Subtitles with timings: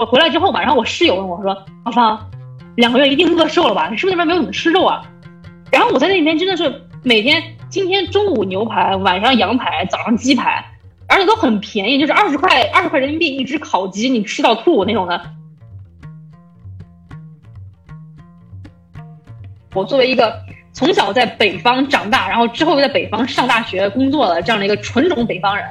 [0.00, 2.30] 我回来之后吧，然后我室友问我说：“芳芳，
[2.76, 3.90] 两个月一定饿瘦了吧？
[3.90, 5.02] 你是不是那边没有怎么吃肉啊？”
[5.70, 10.64] 然后我在那边真的是每天，今天中午牛排，晚上羊排，早上鸡排，
[11.06, 15.20] 而且都很便宜，就是二十块二十块人民币一只烤鸡，你吃到吐那种的。
[19.74, 20.34] 我作为一个
[20.72, 25.66] 从小在北方长大，然后之后又在北方上大学工作的这样的一个纯种北方人。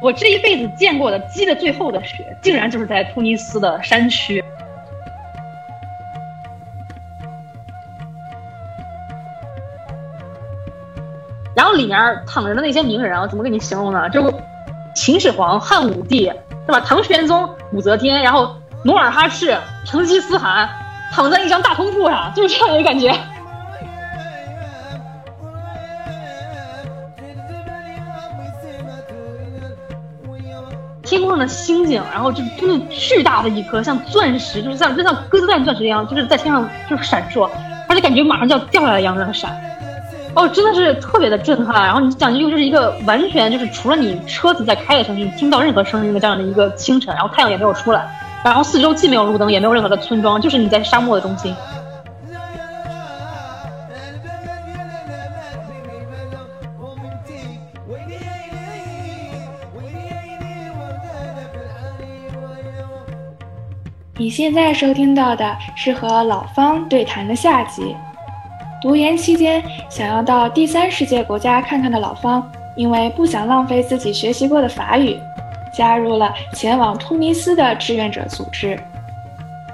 [0.00, 4.44] 我这一辈子见过的积的最厚的雪，竟然就是在突尼斯的山区。
[11.56, 14.08] 然后里面躺着的那些名人啊，怎么给你形容呢？
[14.10, 14.32] 就
[14.94, 16.32] 秦始皇、汉武帝，
[16.64, 16.80] 对吧？
[16.80, 18.54] 唐玄宗、武则天，然后
[18.84, 20.68] 努尔哈赤、成吉思汗，
[21.10, 23.12] 躺在一张大通铺上，就是这样一个感觉。
[31.08, 37.48] 天空上的星星，然后就真的巨大的一颗，像钻石，就是像就像鸽子蛋钻石一样，就是在天上就是闪烁，
[37.88, 39.50] 而且感觉马上就要掉下来一样的闪。
[40.34, 41.82] 哦，真的是特别的震撼。
[41.86, 48.06] 然后你讲究就是一个完全就是除了你车子在开的声音，听到任何声音的这样的一个清晨，然后太阳也没有出来，
[48.44, 51.56] 然后四周既没有路灯，也没有任何的村庄，就是你在沙漠的中心。
[64.20, 67.94] 你现在收听到的是和老方对谈的下集。
[68.82, 75.16] 读研期间，想要到第三世界国家看看的老方，因为不想浪费自己学习过的法语，
[75.72, 78.76] 加入了前往突尼斯的志愿者组织。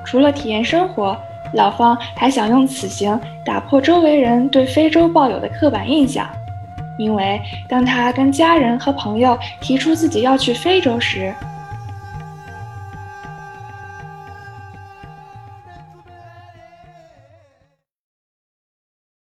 [0.05, 1.17] 除了体验生活，
[1.55, 6.29] 老方还想用此行打破周围人对非洲抱有的刻板印象。
[6.99, 11.35] 因为当他跟家人和朋友提出自己要去非洲时，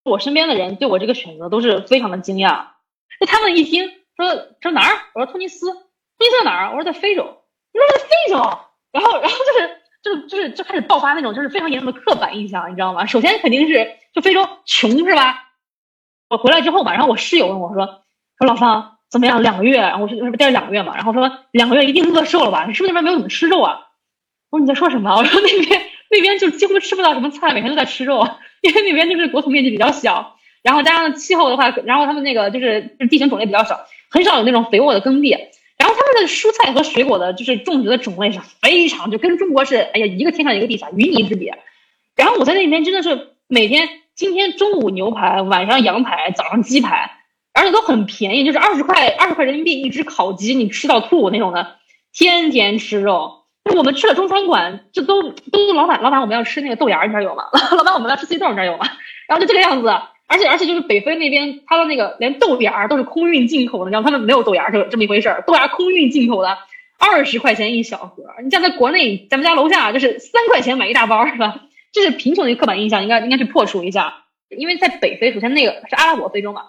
[0.04, 2.68] 我身边的人对我这个选择都是非常的惊讶，
[3.20, 4.28] 就他们一听说
[4.62, 6.70] 说哪儿，我说突尼斯，突尼斯在哪儿？
[6.70, 7.44] 我说在非洲，
[7.74, 8.60] 你说在非洲，
[8.92, 13.06] 然后然后就是就是就是就开始爆发那种就是非常严重的刻板印象，你知道吗？
[13.06, 15.50] 首先肯定是就非洲穷是吧？
[16.30, 17.86] 我回来之后吧，然后我室友问我说
[18.38, 19.42] 说老方怎么样？
[19.42, 20.96] 两个月，然后我是不是待了两个月嘛？
[20.96, 22.66] 然后说两个月一定饿瘦了吧？
[22.68, 23.88] 你是不是那边没有怎么吃肉啊？
[24.50, 25.16] 我说你在说什么？
[25.16, 28.28] 我说那边那边就几乎吃不到什么菜，每天都在吃肉。
[28.64, 35.32] 因为那边就是国土面积比较小，然后加上气候的话，然后他们那个就是地形种类比较少，很少有那种肥沃的耕地，
[35.78, 41.60] 然后他们的蔬菜和水果的就是种植的种类是非常就跟中国是哎呀一个天上一个地下，云泥之别。
[42.16, 47.12] 然后我在那边真的是每天今天中午牛排，晚上羊排，早上鸡排，
[47.54, 51.76] 而且都很便宜，就是二十块二十块人民币一只烤鸡，你吃到吐那种的，
[52.14, 53.43] 天天吃肉。
[53.64, 57.46] 就我们去了中餐馆，就都都老板老板我们要吃那个豆芽，你这儿有吗？
[57.78, 58.86] 老板我们要吃西豆，你这儿有吗？
[59.28, 59.88] 然后就这个样子，
[60.28, 66.58] 而且而且就是北非那边，他的那个连豆芽都是空运进口的，你知道他们没有豆芽这这么一回事儿，豆芽空运进口的，
[67.00, 68.24] 二十块钱一小盒。
[68.44, 71.62] 你像在国内，咱们家楼下就是三块钱买一大包，是吧？
[71.94, 74.26] 这是贫穷的一个刻板印象，应该应该去破除一下。
[74.50, 76.64] 因为在北非，首先那个是阿拉伯非洲嘛，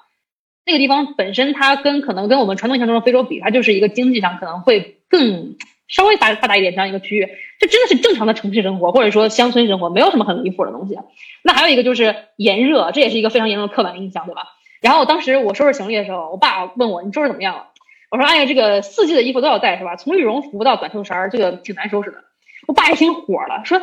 [0.64, 5.56] 那个地方本身它跟可能跟我们传统印象中的非洲比，它就是一个经济上可能会更。
[5.88, 7.28] 稍微发发达一点这样一个区域，
[7.58, 10.98] 这真的是正常的城市生活，或者说乡村生活，没有什么很离谱的东西。
[11.42, 14.48] 那还有一个就是炎热，这也是一个非常严重的刻板印象，对吧？
[14.80, 17.68] 然后当时我收拾行李的时候，我爸问我你收拾怎么样了？
[18.10, 19.96] 我说哎呀，这个四季的衣服都要带是吧？
[19.96, 22.18] 从羽绒服到短袖衫，这个挺难收拾的。
[22.66, 23.80] 我爸一听火了，说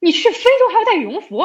[0.00, 1.38] 你去非洲还要带羽绒服？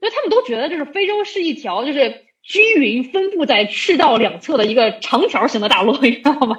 [0.00, 6.58] 因为他们都觉得就是非洲是一条就是均匀分布在赤道两侧的一个长条形的大陆，你知道吗？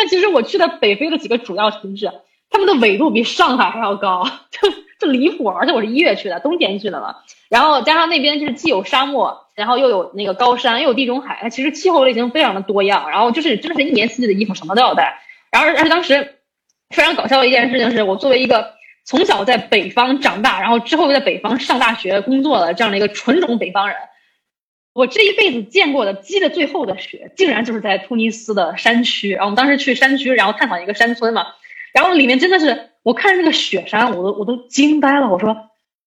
[0.00, 2.08] 但其实我去的北非的几个主要城市，
[2.50, 4.70] 他们的纬度比上海还要高，就
[5.00, 5.48] 就离谱。
[5.48, 7.16] 而且我是一月去的，冬天去的嘛。
[7.48, 13.10] 然后加上那边就是既有沙漠，然后又有那个高山，又有地中海，它其实气候类型非常的多样。
[13.10, 15.18] 然后就是真的是一年四季的衣服什么都要带。
[15.50, 16.36] 然后而且当时
[16.94, 18.74] 非常搞笑的一件事情是，我作为一个
[19.04, 23.96] 从小在北方长大，然后之后又在北方上大学工作的这样的一个纯种北方人。
[24.98, 29.30] 我这一辈子见过的积的最厚的雪，竟然就是在突尼斯的山区。
[29.30, 31.46] 然后我们当时去山区，然后探访一个山村嘛，
[31.94, 35.30] 然后里面真的是，我看着那个雪山，我都我都惊呆了。
[35.30, 35.56] 我说，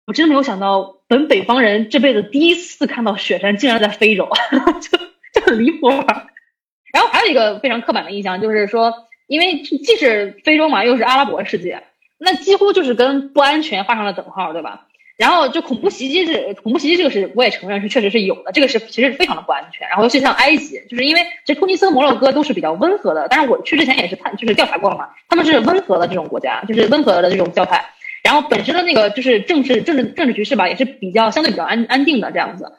[0.05, 4.27] 我真的没有想到，本北方人这辈子第一次看到雪山，竟然在非洲，
[4.81, 4.97] 就
[5.39, 5.87] 就很离谱。
[5.87, 8.93] 然后还有一个非常刻板的印象，就是说，
[9.27, 11.81] 因为既是非洲嘛，又是阿拉伯世界，
[12.17, 14.87] 那几乎就是跟不安全画上了等号，对吧？
[15.21, 19.87] 然后就恐怖袭击是恐怖袭击，这个是我也承认是确实是有的，这个是其实是非常的不安全。
[19.87, 27.85] 然后尤其像埃及，就是因为这突尼斯和摩洛哥都是比较温和的，但是我去之前也是探就是调查过了嘛，他们是温和的这种国家，就是温和的这种教派。
[28.23, 32.73] 然后本身的那个就是政治政治政治局势吧，也是比较相对比较安安定的这样子。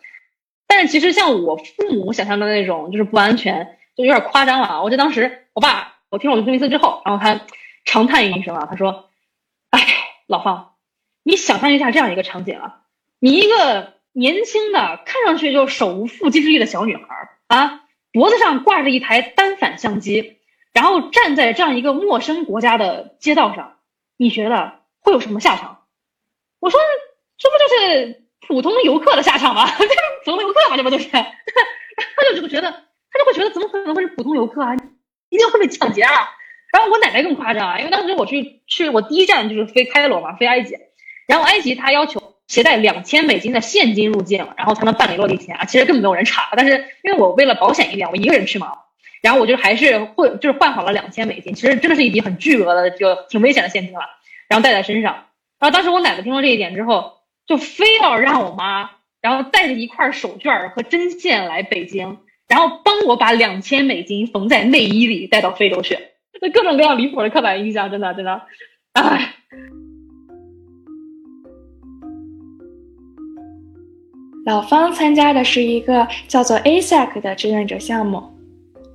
[0.67, 4.83] 但是其实像我父母想象的那种就是不安全，就有点夸张了。
[4.83, 7.41] 我记得当时我爸我听了我的通尼斯之后，然后他
[7.85, 9.11] 长叹一声啊，他说
[9.71, 9.81] ：“哎，
[10.27, 10.72] 老方，
[11.23, 12.81] 你想象一下这样一个场景啊，
[13.19, 17.03] 你一个年轻的看上去就手无缚鸡之力的小女孩
[17.47, 17.83] 啊，
[18.13, 20.39] 脖子上挂着一台单反相机，
[20.73, 23.79] 然后站在这样一个陌生国家的街道上，
[24.17, 25.87] 你觉得？”会有什么下场？
[26.61, 26.81] 我说，
[27.37, 29.67] 这不就是普通游客的下场吗？
[29.77, 29.91] 这是
[30.25, 31.09] 普通游客嘛，这不就是？
[31.11, 34.77] 他就这么觉得，他就会觉得怎么可能会是普通游客啊？
[35.29, 36.13] 一定会被抢劫啊！
[36.73, 40.77] 然后我奶奶更夸张啊，因为当时我去去我第一站就是飞开罗嘛，飞埃及，
[41.27, 45.65] 然后埃及他要求携带两千美金的现金入境，然后才能办理落地签啊。
[45.65, 46.73] 其实根本没有人查，但是
[47.03, 48.73] 因为我为了保险一点，我一个人去嘛，
[49.23, 54.01] 然后我就还是会就是换好了两千美金，其实真的是一笔很巨额的，就挺危险的现金了。
[54.49, 55.29] 然后带在身上，
[55.59, 57.15] 然后当时我奶奶听说这一点之后，
[57.47, 58.91] 就非要让我妈，
[59.23, 62.19] 然后带着一块手绢和针线来北京，
[62.49, 65.99] 然后帮我把两千美金缝在内衣里带到非洲去。
[66.43, 68.43] 那各种各样离谱的刻板印象，真的真的，
[68.93, 69.37] 唉。
[74.45, 78.21] 老方参加的是一个叫做 ASEC 的志愿者项目，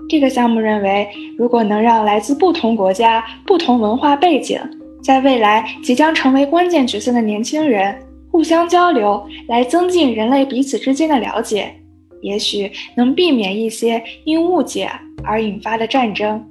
[0.09, 1.07] 这个项目认为，
[1.37, 4.59] 如果能让来自不同国家、不同文化背景。
[5.01, 7.97] 在未来即将成为关键角色的年轻人
[8.29, 11.73] 互相交流，来增进人类彼此之间的了解，
[12.21, 14.91] 也许能避免一些因误解
[15.23, 16.45] 而引发的战争。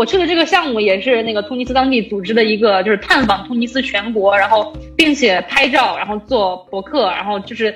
[0.00, 7.74] 我去的这个项目也是那个突尼斯当地组织的一个，就是探访突尼斯全国，然后并且拍照，然后做博客，然后就是，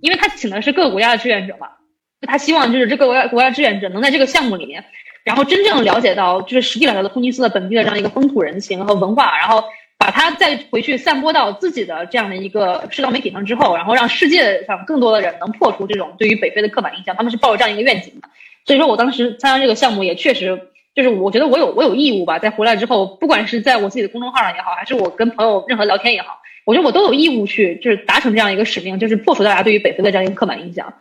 [0.00, 1.68] 因为他请的是各个国家的志愿者嘛，
[2.22, 4.84] 他希望就是这个国家国家志愿者能在这个项目里面。
[5.22, 9.62] 然后真正了解到，就是实际了解到突尼斯的本地的这样一个风土人情和文化，然后
[9.98, 18.28] 把它再回去散播到自己的这样的一个社交媒体上之后，然后让世界上更多的人能破除这种对于北非的刻板印象，他们是抱着这样一个愿景的。
[18.64, 20.60] 所以说我当时参加这个项目，也确实
[20.96, 30.94] 就是我觉得我有我有义务吧，在回来之后，不管是在我自己的公众号上也好，还是我跟朋友任何聊天也好，我觉得我都有义务去就是达成这样一个使命，就是破除大家对于北非的这样一个刻板印象。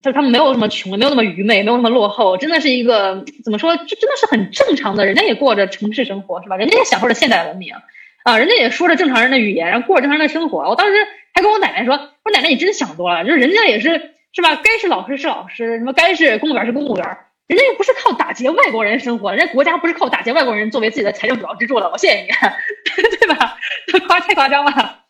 [0.00, 3.76] 就是他们没有什么穷，没有那么愚昧，没有那么落后，真的是一个怎么说？
[3.76, 6.56] 这真的是很正常的，人家也过着城市生活，是吧？
[6.56, 7.74] 人家也享受着现代文明，
[8.22, 10.60] 啊，人家也说着正常人的语言，然后过着正常人的生活。
[10.68, 10.94] 我当时
[11.34, 14.54] 还跟我奶奶说：“我奶奶，你真的想多了，就是人家也是，是吧？
[14.62, 17.18] 该是老师是老师，什么该是公务员是公务员，
[17.48, 21.90] 人家又不是靠打劫外国人生活，人家国家不是靠打劫外国人作为自己的财政主要支柱的。
[21.90, 22.28] 我谢谢你，
[23.18, 23.56] 对吧？
[23.86, 25.00] 这夸太夸张了。”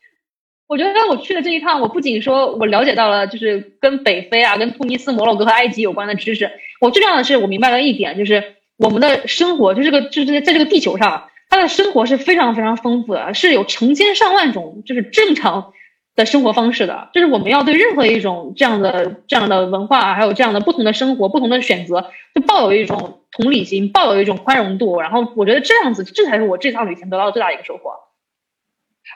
[0.68, 6.50] 我觉得我去的这一趟，我不仅说我了解到了，就是跟北非啊、跟突尼斯、摩洛哥和埃及有关的知识。
[6.80, 15.72] 我最重要的是，我明白了一点，就是我们的生活，就这个，就是在这个地球上，它的生活是非常非常丰富的，是有成千上万种就是正常
[16.18, 17.08] 的生活方式的。
[17.14, 25.00] 就是我们要对任何一种这样的、这样的文化，还有这样的不同的生活、不同的选择，就抱有一种同理心，抱有一种宽容度。
[25.00, 27.92] 然后，我觉得这样子，这才是我这趟旅行得到的最大的一个收获。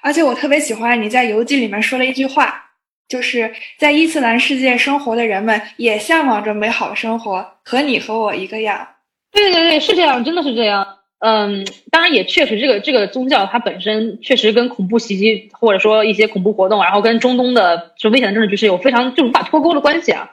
[0.03, 2.71] 而且我特别喜欢你在游记里面说了一句话，
[3.09, 8.89] 就是在伊斯兰世界生活的人们也向往着美好生活，和你和我一个样。
[9.31, 10.87] 对对对，是这样，真的是这样。
[11.25, 20.33] 嗯，当然也确实，这个这个宗教它本身确实跟恐怖袭击或者说一些恐怖活动，然后跟中东的就危险的政治局势有非常就无法脱钩的关系啊。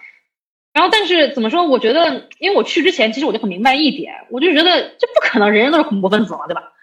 [0.73, 1.67] 然后，但是怎么说？
[1.67, 6.73] 我觉得，因为我去之前，其实我就很明白一点，我就觉得这不可能，人人都是恐怖分子嘛，对吧？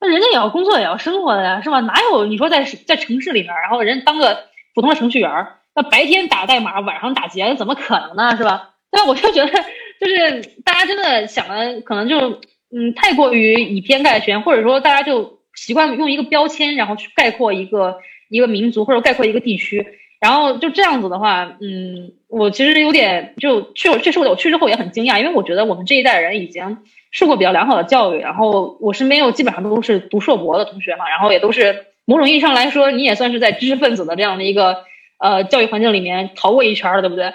[0.00, 1.78] 那人家也要工作，也要生活的呀，是吧？
[1.78, 5.30] 哪有你说在在城市里面，然后人当个普通的程序员，
[5.74, 8.36] 那白天打代码，晚上打劫，怎么可能呢？
[8.36, 8.70] 是吧？
[8.90, 9.52] 那我就觉得，
[10.00, 12.40] 就是大家真的想的可能就
[12.74, 17.98] 嗯太过于以偏概全，或者说大家就习惯用一个标签，然后去概括一个
[18.28, 19.86] 一个民族或者概括一个地区，
[20.20, 26.78] 然后就这样子的话，嗯，我其实有点就去确实我我去之后也很惊讶，因为我觉得我们这一代人已经。
[27.14, 34.84] 受过比较良好的教育，然后我身边又基本上都是读硕博的同学嘛，然后也都是某种意义上来说，你也算是在知识分子的这样的一个
[35.18, 37.34] 呃教育环境里面逃过一圈了，对不对？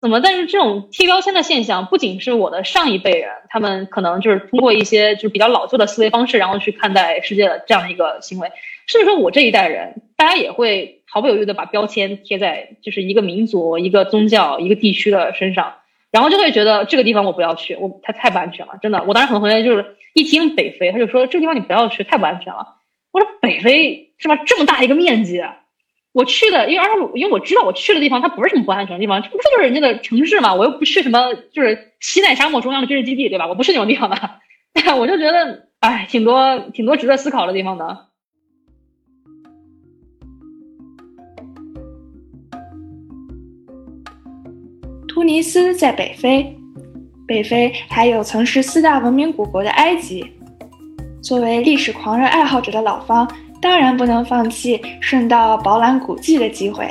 [0.00, 0.20] 怎么？
[0.20, 8.50] 但是这种贴标签的现象，不仅是我的上一辈人，他们可能就是通过一些就是比较老旧的思维方式，然后去看待世界的这样的一个行为，
[8.86, 15.74] 甚至说我这一代人，大家也会毫不犹豫的把标签贴在就是一个民族、一个宗教、一个地区的身上。
[16.10, 19.04] 然后就会觉得这个地方我不要去，我它太不安全了，真的。
[19.06, 22.76] 我当时很多同学就是一听北非，他就说这个地方你不要去，太不安全了。
[23.12, 24.36] 我说北非是吧？
[24.46, 25.42] 这么大一个面积，
[26.18, 30.52] 我去的，因为而且因为我知道我去的地方它不是什么不安全的地方，这不就是人家的城市嘛？
[30.52, 33.46] 我又不去什么就是西奈沙漠中央的军事基地，对吧？
[33.46, 34.18] 我不是那种地方的，
[34.98, 38.06] 我就觉得哎，挺多挺多值得思考的地方的。
[45.06, 46.58] 突尼斯在北非，
[47.28, 50.32] 北非还有曾是四大文明古国的埃及。
[51.22, 56.88] 作为历史狂热爱好者的老方，当然不能放弃顺道饱览古迹的机会。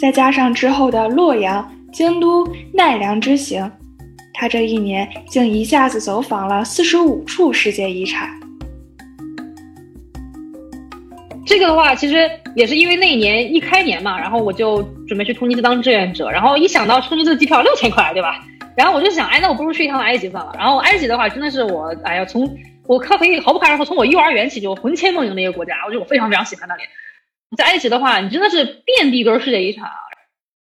[0.00, 3.70] 再加上之后的洛阳、京都、奈良之行，
[4.34, 8.28] 他这一年竟一下子走访了四十五处世界遗产。
[11.44, 18.40] 这个的话，其实也是因为那一年一开年嘛，然后我就准备去突尼斯当志愿者，然后一想到突尼斯的机票六千块，对吧？
[18.76, 20.52] 然后我就想，哎，那我不如去一趟埃及算了。
[20.56, 22.48] 然后埃及的话，真的是我，哎呀，从
[22.86, 26.82] 我可以毫不夸张说，从我幼儿园起就魂牵梦萦的一个国家，我觉得我非常非常喜欢那里。
[27.56, 29.96] 在埃及的话，你真的是遍地都是世界遗产啊。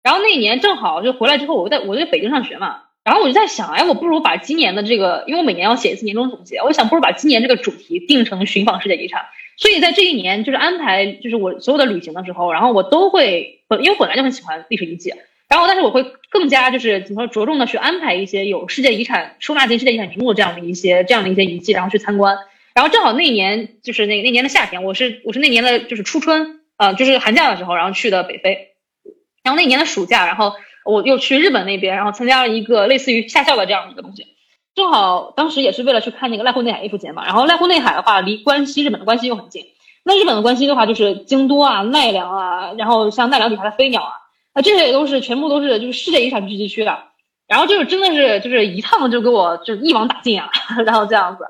[0.02, 9.26] 然后那一年正好就回来之后，我在我在北京上学嘛，然后我就在想，哎，我不如把今年的这个，因为我每年要写一次年终总结，我想不如把今年这个主题定成寻访世界遗产。
[9.56, 15.12] 所以在这一年，就是安排就是我所有的旅行的时候，然后我都会本因为本来就很喜欢历史遗迹，
[15.49, 22.37] 然后但是我会更加就是怎么说着重的去安排一些有世界遗产收纳进世界遗产名录这样的一些这样的一些遗迹，然后去参观。
[22.75, 28.69] 然后正好那一年就是那那年的夏天，我是我是那年的就是初春啊，就是寒假的时候，然后去的北非。
[29.43, 30.52] 然后那年的暑假，然后
[30.85, 34.26] 我又去日本那边，然后参加了一个类似于夏校的这样一个东西。
[34.75, 39.64] 正好当时也是为了去看那个濑户内海艺术节嘛，然后濑户内海的话离关西日本的关西又很近，
[40.05, 44.12] 那日本的关西的话就是京都啊、奈良啊，然后像奈良底下的飞鸟啊，
[44.52, 46.99] 啊这些也都是全部都是就是世界遗产聚集区的，
[47.47, 50.50] 然后就是真的是就是一趟就给我就一网打尽啊，
[50.87, 51.45] 然后这样子，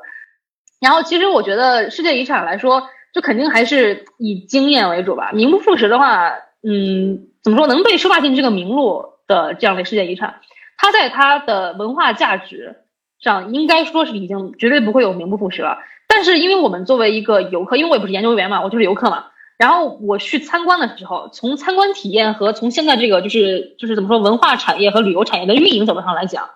[0.80, 10.40] 然后其实我觉得世界遗产来说，就肯定还是以经验为主吧，名不副实的话，嗯，怎么说能被收纳进这个名录的这样的世界遗产，
[10.76, 12.76] 它在它的文化价值。
[13.20, 19.24] 上应该说是已经绝对不会有名不副实了，但是因为我们作为一个游客，因为我也不是研究员嘛，我就是游客嘛。
[19.58, 26.48] 然后我去参观的时候，从参观体验和从现在这个就是就是怎么说文化产业和旅游产业的运营角度上来讲，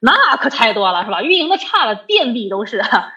[0.00, 1.22] 那可太多了，是吧？
[1.22, 3.12] 运营的差的遍地都是啊。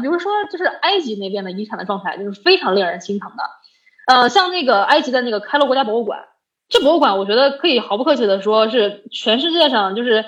[0.00, 3.44] 比如说就是埃及那边的遗产的状态，就是非常令人心疼的。
[4.06, 6.26] 呃，像那个埃及的那个开罗国家博物馆，
[6.68, 10.24] 这博物馆我觉得可以毫不客气的说，是全世界上就是。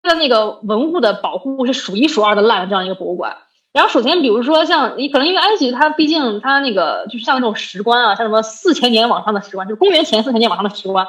[0.00, 3.38] 它的那个文物的保护是数一数二的烂的这样一个博物馆。
[3.72, 11.06] 然后首先，比如说像你可能因为埃及，它毕竟它那个就是像那种石棺啊，像什么四千年往上的石棺，就公元前四千年往上的石棺，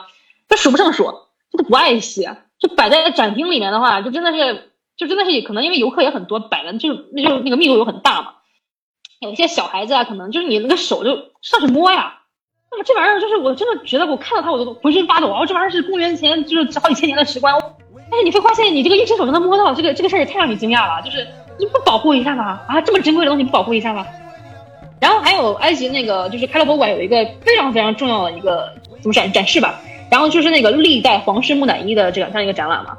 [0.47, 1.05] 它数不胜数，
[1.51, 2.27] 这都不爱惜，
[2.59, 8.33] 就摆在展厅里面的话，就真的是就真的是可能因为游客也很多，摆的就那就那个密度又很大嘛。
[9.19, 12.19] 有一些小孩子啊，可能就是你那个手就上去摸呀，
[12.71, 15.45] 那么这玩意儿就是我真的觉得我看到它我都浑身发抖啊！
[15.45, 17.53] 这玩意儿是公元前就是好几千年的石棺。
[18.11, 21.01] 但是你会发现，你这个一伸手就能摸到，这个这个事儿也太让你惊讶了。
[21.03, 21.27] 就是
[21.59, 22.61] 你不保护一下吗？
[22.67, 24.07] 啊，这么珍贵的东西不保护一下吗？
[24.99, 29.79] 然后还有埃及那个，就是开罗博物馆有一个非常非常重要的一个怎么展展示吧。
[30.09, 32.97] 然后就是那个历代皇室木乃伊的这样这样一个展览嘛。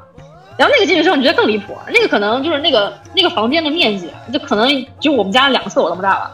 [0.57, 1.75] 然后那个进去之后，你觉得更离谱。
[1.87, 6.31] 那个可能就是那个那个房间的面积，就可能就我们家两个厕所那么大了。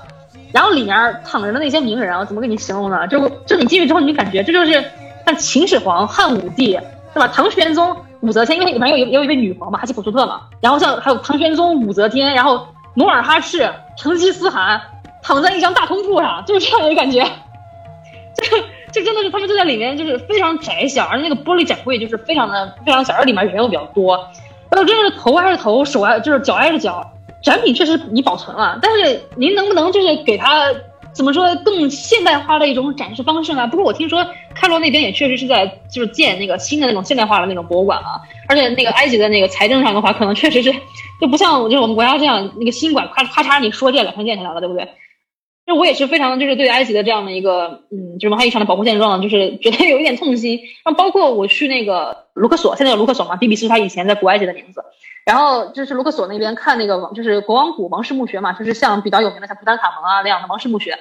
[0.51, 3.07] 然后里面躺着的那些名人，啊，怎么给你形容呢？
[3.07, 4.84] 就就你进去之后，你就感觉这就是
[5.25, 6.79] 像秦始皇、汉武帝，
[7.13, 7.27] 是吧？
[7.27, 7.96] 唐玄宗。
[8.21, 14.81] 武则天，因为里面有有有一位女皇嘛，哈奇普苏特嘛，然后像还有唐玄宗、武则天，然后努尔哈赤、成吉思汗
[15.21, 17.24] 躺在一张大通铺上，就是这样的感觉，
[18.36, 18.57] 就
[18.91, 24.15] 就真的是他们就在里面，就是非常窄小，而且那个玻璃展柜就是非常的非常小，而里面人又比较多，
[24.69, 27.12] 然后真的是头挨着头，手挨就是脚挨着脚，
[27.43, 30.65] 展品确实你保存了，但是您能不能就是给他？
[31.17, 33.65] 怎么说更现代化的一种展示方式呢？
[33.67, 40.71] 不过我听说开罗那边也确实是在就是建那个新的那种现代化的那种博物馆啊，而且那个埃及的那个财政上的话，可能确实是
[41.19, 44.88] 就不像就是我们国家这样那个新馆咔咔嚓你说建两天建起来了，对不对？
[45.65, 50.59] 就我也是非常就是对埃及的这样的一个嗯，就是文化遗产的保护现状，就是觉得有一点痛心。
[50.86, 54.81] 然后包括我去那个卢克索，现在有卢克索嘛比比是他以前在古埃及的名字。
[55.27, 60.98] 然后就是卢克索那边看那个王，就是国王谷王室墓穴嘛，就是像比较有名的像图坦卡蒙啊那样的王室墓穴。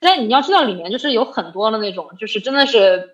[0.00, 3.10] 但你要知道里面就是有很多的那种，就是真的是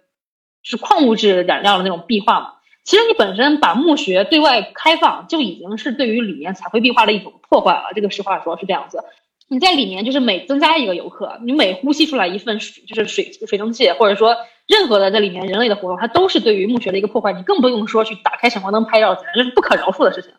[0.62, 2.54] 是矿物质染料的那种壁画嘛。
[2.84, 7.90] 其实你本身把墓穴对外开放，就已经是对于里面彩绘壁画的一种破坏了。
[7.94, 9.04] 这个实话说是这样子。
[9.48, 17.32] 你在里面就是每增加一个游客，你每呼吸出来一份水，就是水水蒸气，或者说任何的在里面人类的活动，它都是对于墓穴的一个破坏。
[17.32, 20.32] 你更不用说去打开闪光灯拍照，简直是不可饶恕的事情。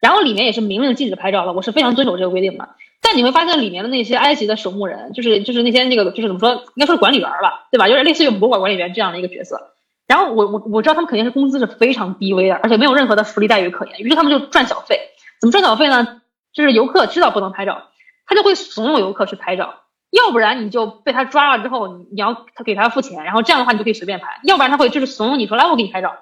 [0.00, 2.68] 然后里面也是明令禁止拍照的，我是非常遵守这个规定的。
[3.00, 7.88] 但你会发现里面的那些埃及的守墓人，就是就是那些那个就是怎么说，应该说是管理员吧，对吧？
[7.88, 9.72] 有点类似于博物馆管理员这样的一个角色。
[10.06, 14.00] 然后我我我知道他们肯定是工资是非常低微的，而且没有任何的福利待遇可言。
[14.00, 15.00] 于是他们就赚小费，
[15.40, 16.20] 怎么赚小费呢？
[16.52, 17.84] 就是游客知道不能拍照，
[18.26, 19.76] 他就会怂恿游客去拍照，
[20.12, 26.14] 要不然你就被他抓了之后，你要他给他付钱，然后这样的话你就可以随便拍，要不然他会就是怂恿你说来我给你拍照。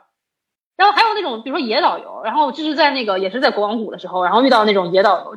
[0.77, 5.37] 然后还有那种比如说野导游，然后就是在那个也是在国王谷的时候，然后遇到那种野导游。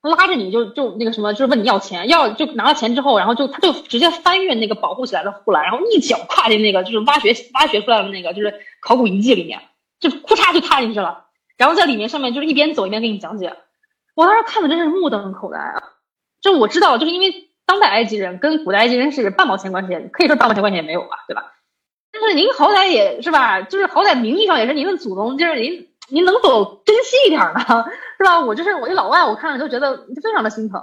[0.00, 9.60] 拉着你就就那个什么，就是问你要钱，要就拿了钱之后，然后就他就直接翻越那个保护起来的护栏，然后一脚跨进那个就是挖掘挖掘出来的那个就是考古遗迹里面，
[9.98, 11.24] 就咔嚓就踏进去了，
[11.56, 13.56] 然后在里面上面就是一边走一边给你讲解。
[14.14, 15.82] 我当时看的真是目瞪口呆啊！
[16.40, 21.52] 就我知道，就是因为当代埃及人跟古代埃及人是半毛钱关系，可以说半毛钱关系也没有吧，对吧？
[22.10, 25.86] 但是您好歹也是吧，就是好歹名义上也是您的祖宗，就是您。
[26.10, 27.60] 您能否珍惜一点呢？
[28.16, 28.40] 是吧？
[28.40, 30.82] 我就是我一老外，我看了就觉得非常的心疼。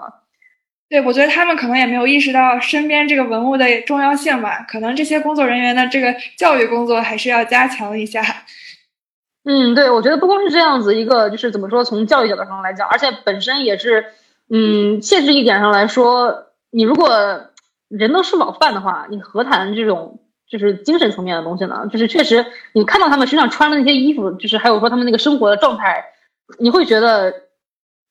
[0.87, 4.63] 对，我觉得他们可能也没有意识到身边这个文物的重要性吧。
[4.69, 8.21] 可能这些工作人员的这个教育工作还是要加强一下。
[9.45, 14.05] 嗯，对，我觉得不光是这样子一个，就是怎么说，从教育角度上来讲，而且本身也是，
[14.51, 17.09] 嗯，现实一点上来说，你如果
[17.87, 20.19] 人都吃饱饭的话，你何谈这种？
[20.47, 26.05] 就是精神层面的东西呢，就是确实，你看到他们身上穿的那些衣服，就是还有说他们那个生活的状态，
[26.59, 27.33] 你会觉得，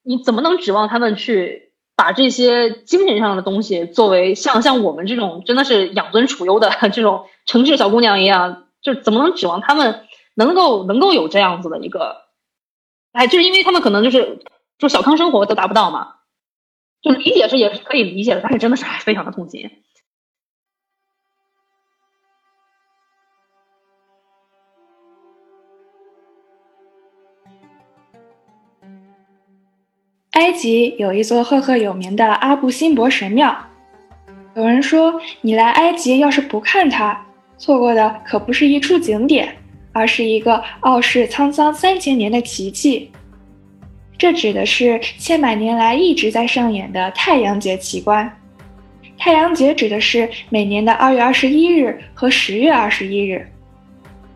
[0.02, 10.04] 你怎么能指望他们去把这些精神上的东西作为像像我们这种真的是养尊处优的 这种城市小姑娘一样，就怎么能指望他们
[10.34, 12.22] 能够能够有这样子的一个，
[13.12, 14.40] 哎，就是因为他们可能就是
[14.76, 16.14] 就小康生活都达不到嘛，
[17.04, 19.70] 就理解是也是可以理解的，但是真的是非常的痛心。
[30.30, 33.54] 埃及有一座赫赫有名的阿布辛博神庙。
[34.54, 37.26] 有人说，你来埃及要是不看它，
[37.58, 39.56] 错过的可不是一处景点，
[39.92, 43.12] 而是一个傲视沧桑三千年的奇迹。
[44.16, 48.30] 这指的是千百年来一直在上演的太阳节奇观。
[49.16, 53.46] 太阳节指的是每年的二月二十一日和十月二十一日。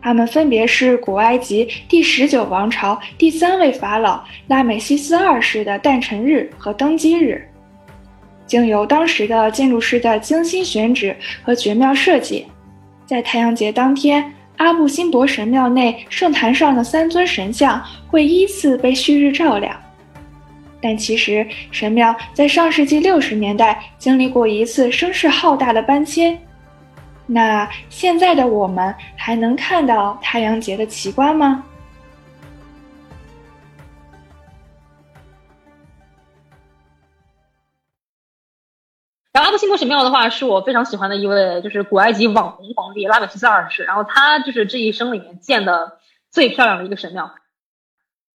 [0.01, 7.45] 他们分别是古埃及第十九王朝第三位法老拉美西斯二世的诞辰日和登基日，
[8.47, 12.45] 经由当时的建筑师的精心选址和绝妙设计，
[13.05, 19.75] 在太阳节当天，阿布辛博神庙内圣坛上的三尊神像会依次被旭日照亮。
[20.81, 26.37] 但其实，神庙在上世纪六十年代经历过一次声势浩大的搬迁。
[27.25, 31.63] 那现在的我们还能看到太阳节的奇观吗？
[39.31, 43.83] 然后阿布辛博神庙的话，是我非常喜欢的一位，就是古埃及网红皇帝拉美西斯二世。
[43.83, 45.99] 然后他就是这一生里面建的
[46.31, 47.35] 最漂亮的一个神庙。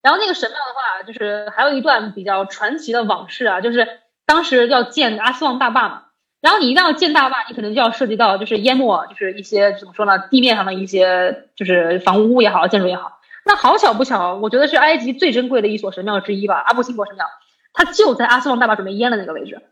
[0.02, 3.88] 然后那个神庙的话，就是还有一段比较传奇的往事啊，就是
[4.24, 6.02] 当时要建阿斯旺大坝嘛。
[6.40, 13.18] 然后你一旦要建大坝，你可能就要涉及到就是淹没，就是一些怎么说呢，地面上的一些就是房屋也好，建筑也好。
[13.46, 17.26] 那好巧不巧，我觉得是埃及最珍贵的一所神庙之一吧，阿布辛博神庙，
[17.72, 19.62] 它就在阿斯旺大坝准备淹的那个位置。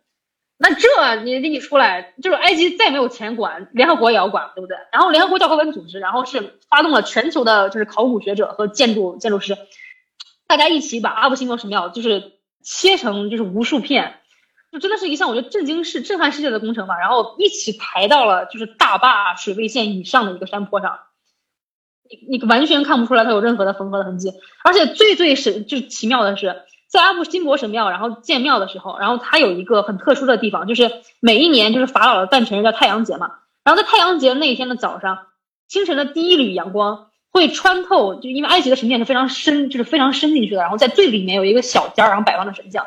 [0.63, 4.77] 那这你你出来，就是埃及再没有钱管，联合国也要管，对不对？
[4.93, 9.57] 然后联合国教科文组织，然后是发动了全球的就是考古学者和建筑建筑师，
[10.47, 14.21] 大家一起把阿布辛博神庙就是切成就是无数片。
[14.71, 21.01] 就真的是一项我觉得震惊世、震撼世界的工程吧，然后一起抬到了就是大坝水位线以上的一个山坡上，
[22.09, 24.33] 你你完全看不出来它有任何的缝合的痕迹，
[24.65, 26.63] 而且最最神就是奇妙的是，
[26.93, 33.31] 在阿布辛博神庙然后建庙的时候，然后它有一个很特殊的地方，就是每一年就是法老的诞辰日叫太阳节嘛，
[33.65, 35.19] 然后在太阳节那一天的早上，
[35.69, 42.87] 清晨的第一缕阳光会穿透，就因为埃及的神殿是非常深，就是非常深进去的，然后在最里面有一个小尖儿，然后摆放的神像。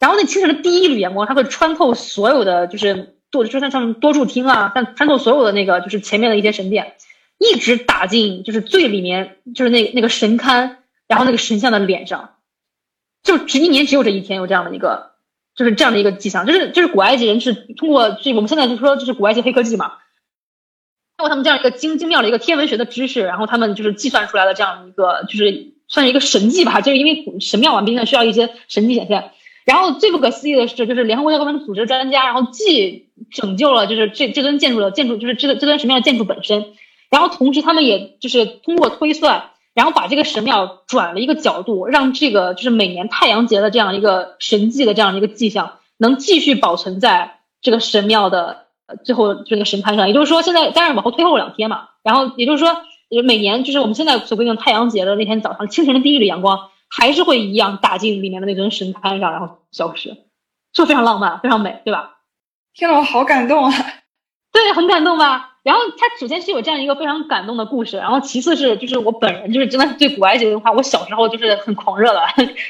[0.00, 6.94] 然后那清晨的第一缕阳光，它会穿透所有的，就是多，就像像多柱厅啊，但穿透所有的那个，就是前面的一些神殿，
[7.38, 12.30] 一直打进，就是最里面，就是那那个神龛，然后那个神像的脸上，
[13.22, 15.12] 就只一年只有这一天有这样的一个，
[15.54, 19.88] 就是这样的一个迹象，就是就是古埃及人是通过这我们现在就说就是古埃及黑科技嘛，
[21.16, 29.30] 通过他们这样一个精精妙的一个天文学的知识，然后他们就是计算出来的这样一个，就是算是一个神迹吧，就是因为神庙嘛，毕竟需要一些神迹显现。
[29.64, 36.72] 然后最不可思议的是，就是联合国教科文组织专家，然后既拯救了就是这这尊建筑的建筑，就是这个这尊神庙的建筑本身，
[37.10, 48.66] 然后同时他们也就是通过推算，然后把这个神庙转了一个角度，让这个就是每年太阳节的这样一个神迹的这样一个迹象，能继续保存在这个神庙的
[49.04, 50.08] 最后这个神龛上。
[50.08, 52.76] 也就是说，现在当然往后推后两天嘛，然后也就是说，
[53.24, 56.68] 每年就是我们现在所规定太阳节的那天早上清晨的第一缕阳光。
[56.94, 60.10] 还是会一样打进里面的那尊神龛上，然后消失。
[60.74, 62.18] 是不是非常浪漫，非常美，对吧？
[62.74, 63.72] 听了我好感动啊！
[64.52, 65.51] 对，很感动吧？
[65.62, 72.20] 然后它首先是有这样一个非常感动的故事，然后其次是就是我本人就是真的是对古埃及文化，我小时候就是很狂热的，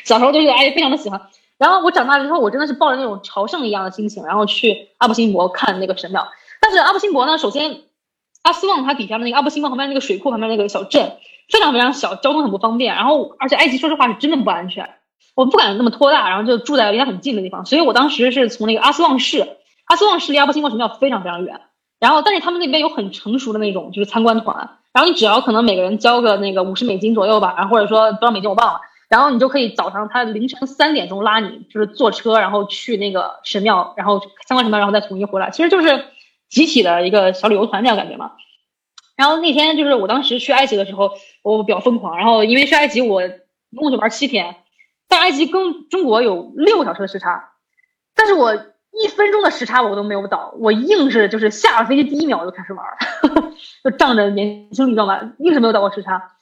[0.04, 1.20] 小时候就是哎非常的喜欢。
[1.58, 6.28] 然后我长大了之后，我真的是抱着那种朝圣一样的心情，然后去阿布辛博看那个神庙。
[6.60, 7.82] 但是阿布辛博呢，首先
[8.42, 11.16] 阿斯旺它底下的那个阿布辛博旁边那个水库旁边那个小镇
[11.48, 12.94] 非常非常小，交通很不方便。
[12.94, 14.90] 然后而且埃及说实话是真的不安全，
[15.34, 17.64] 我不敢那么拖大，然后就住在离它很近的地方。
[17.64, 21.60] 所以我当时是从那个阿斯旺市，阿斯旺市离阿布辛博神庙非常非常远。
[22.02, 24.56] 然后，但是他们那边有很成熟的那种，就是参观团。
[24.92, 28.80] 然后你只要可能每个人交个那个五十美金左右吧，然后或者说多少美金我忘了。
[29.08, 35.50] 然后你就可以早上他凌晨三点钟拉你，就是坐车，然后去那个神庙，然后参观神庙，然后再统一回来。
[35.50, 36.06] 其实就是
[36.50, 38.32] 集体的一个小旅游团那样感觉嘛。
[39.14, 41.12] 然后那天就是我当时去埃及的时候，
[41.44, 42.16] 我比较疯狂。
[42.16, 44.56] 然后因为去埃及，我一共就玩七天，
[45.06, 47.52] 但埃及跟中国有六个小时的时差，
[48.16, 48.71] 但是我。
[48.92, 52.86] 一分钟的时差我都没有倒，我硬是就是下了飞机第一秒就开始玩，
[53.82, 56.32] 就仗着年轻力壮吧，硬是没有倒过时差。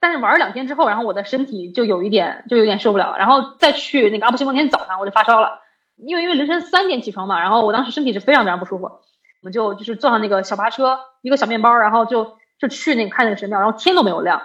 [0.00, 5.60] 但是玩了两天之后，然后我的身体就有一点就有点受不了，然后再去那个阿布辛博那天早上我就发烧了，
[5.96, 9.00] 因为因为凌晨三点起床嘛，然后我当时身体是非常非常不舒服，我
[9.42, 14.40] 们就就是坐上那个小巴车，一个小面包，然后就就去那个看那个神庙，然后天都没有亮，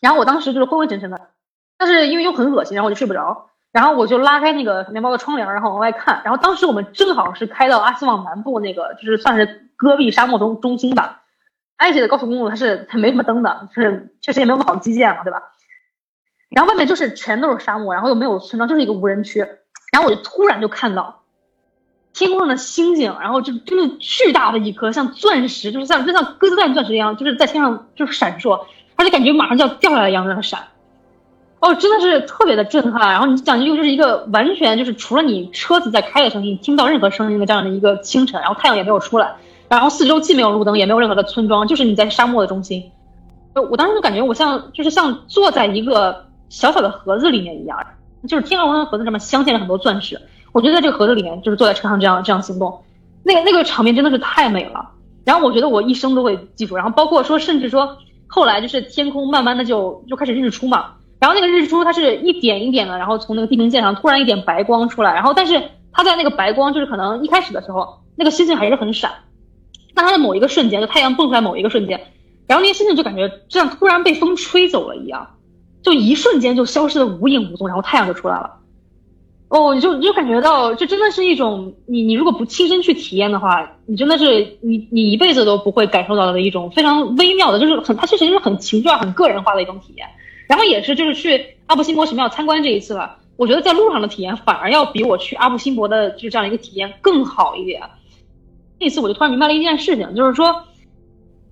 [0.00, 1.20] 然后我当时就是昏昏沉沉的，
[1.76, 3.50] 但是因为又很恶心，然后我就睡不着。
[3.72, 6.22] 然后我就拉开那个面包的窗帘，然后往外看。
[6.24, 11.22] 然后当时我们正好是开到阿斯旺南部那个，就是算是戈壁沙漠中中心吧。
[11.76, 15.42] 埃及的高速公路它是它没什么灯的，就是确实也没有那么好基建嘛，对吧？
[16.50, 19.38] 然后外面就是全都是沙漠，然后又没有村庄，就是一个无人区。
[19.92, 21.22] 然后我就突然就看到
[22.12, 30.60] 天空上的星星，然后就真的巨大的一颗像钻石，就是像就像鸽子蛋钻石一样，就是在天上就是闪烁，而且感觉马上就要掉下来一样在那闪。
[31.60, 33.12] 哦，真的是特别的震撼。
[33.12, 39.34] 然后你讲究就是一个完全就是除了你车子在开的声音，听不到任何声音的这样的一个清晨，然后太阳也没有出来，
[39.68, 42.90] 然后四周既没有路灯，也没有任何的村庄，就是你在沙漠的中心。
[43.52, 47.78] 呃，我当时就感觉我像就是像坐在一个小小的盒子里面一样，
[48.26, 50.20] 就是天鹅绒的盒子上面镶嵌了很多钻石。
[50.52, 52.82] 我觉得在这个盒子里面，就是坐在车上这样这样行动，
[53.22, 54.90] 那个那个场面真的是太美了。
[55.24, 56.74] 然后我觉得我一生都会记住。
[56.74, 60.94] 然后包括说，甚至说后来就是天空慢慢的就就开始日出嘛。
[61.20, 69.12] 然后那个日出，它是一点一点的，然后从那个地平线上突然一点白光出来，然后但是它在那个白光，就是可能一开始的时候，那个星星还是很闪，
[69.94, 72.00] 但它的某一个瞬间，就太阳蹦出来某一个瞬间，
[72.46, 75.36] 然后那些星星就感觉这样突然被风吹走了一样，
[75.82, 78.56] 就一瞬间就消失的无影无踪，然后太阳就出来了。
[79.48, 90.06] 哦，你就你就感觉到，这真的是一种你你如果不亲身去体验的话，你真的是你你一辈子都不会感受到的一种非常微妙的，就是很它其实是很情调、很个人化的一种体验。
[90.50, 93.18] 然后也是，就是去阿布辛博神庙参观这一次了。
[93.36, 97.80] 我觉得在路上的体验反而要比我去阿布辛博的就这样一个体验更好一点。
[98.80, 100.64] 那次我就突然明白了一件事情，就是说，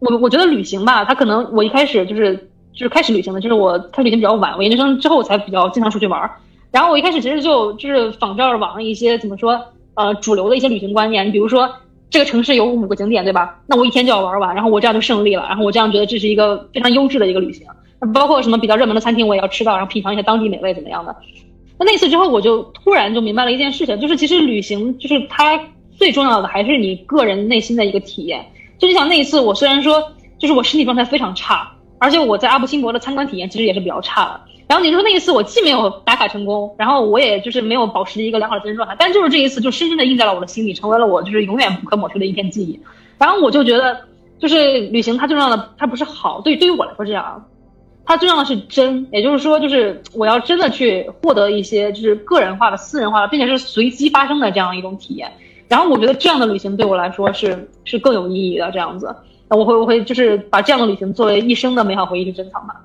[0.01, 2.37] 我我觉得旅行吧，它可能我一开始就是
[2.73, 6.29] 就是开始旅行的，就是我开始旅行比较晚，我研究生之后才比较经常出去玩。
[6.73, 11.73] 然后我一开始其实就就是仿照网上一些怎么说呃主流的一些旅行观念，你比如说
[12.11, 13.61] 这个城市有五个景点，对吧？
[13.69, 17.65] 那我一天就要玩完，然后我这样就胜利了，然后我这样觉得这是一个非常优质的一个旅行。
[18.15, 21.15] 包括什么比较热门的餐厅，我也要吃到，然后品尝一下当地美味怎么样的。
[21.79, 25.61] 那那次之后，我就突然就明白了一件事情，就是其实旅行就是它
[25.97, 28.45] 最重要的还是你个人内心的一个体验。
[28.79, 34.41] 就你想那一次，我虽然说就是我身体状态非常差，而且我在阿布辛博的参观体验其实也是比较差的。
[34.69, 42.79] 然后你说那一次我既没有打卡成功，然后我也就是没有保持一个良好的精神状态，但就是这一次就深深的印在了我的心里，成为了我就是永远不可抹去的一片记忆。
[43.19, 43.99] 然后我就觉得，
[44.39, 47.45] 就是旅行它最重要的，它不是好，对于对于我来说这样。
[48.09, 55.31] 它最重要的是真，也就是说，就是我要真的去获得一些就是个人化的、私人化的，并且是随机发生的这样一种体验。
[55.69, 58.71] 然后我觉得这样的旅行对我来说是是更有意义的。
[58.71, 59.15] 这样子，
[59.51, 62.77] 我会我会就是把这样的旅行作为一生的美好回忆去珍藏吧。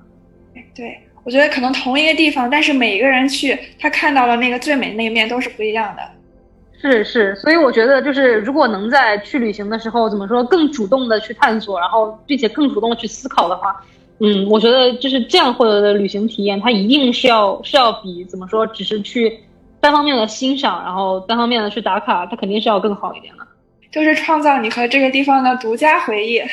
[0.76, 6.02] 对，我觉得可能同一个地方，但是每一个人去他看到的那个最美的那一面都是不一样的。
[6.78, 13.74] 是是，所以我觉得就是如果能在去旅行的时候怎么说更主动的去探索，然后并且更主动的去思考的话。
[14.20, 19.40] 嗯，我觉得就是这样获得的旅行体验，它一定是要是要比怎么说，只是去
[19.80, 23.46] 单方面的欣赏，然后单方面的去打卡，它肯定是要更好一点的。
[23.90, 26.38] 就是创造你和这个地方的独家回忆。
[26.38, 26.46] 啊，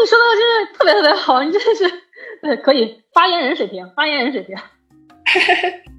[0.00, 1.92] 你说的真是特别特别好，你真的是
[2.40, 4.56] 对，可以发言人水平，发言人水平。